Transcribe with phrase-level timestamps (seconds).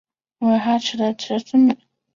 [0.39, 1.77] 努尔哈赤的侄孙女。